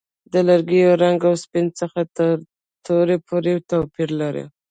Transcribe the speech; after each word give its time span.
د 0.31 0.33
لرګي 0.47 0.81
رنګ 1.03 1.19
له 1.31 1.37
سپین 1.43 1.67
څخه 1.79 1.99
تر 2.17 2.35
تور 2.85 3.07
پورې 3.27 3.53
توپیر 3.69 4.09
لري. 4.21 4.43